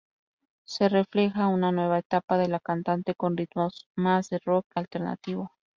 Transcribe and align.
Se 0.63 0.89
refleja 0.89 1.47
una 1.47 1.71
nueva 1.71 1.99
etapa 1.99 2.39
de 2.39 2.47
la 2.47 2.59
cantante, 2.59 3.13
con 3.13 3.37
ritmos 3.37 3.87
más 3.95 4.29
del 4.31 4.41
rock 4.43 4.65
alternativo. 4.73 5.51